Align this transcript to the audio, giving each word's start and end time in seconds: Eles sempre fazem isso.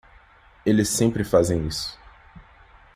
Eles 0.65 0.89
sempre 0.89 1.23
fazem 1.23 1.67
isso. 1.67 1.95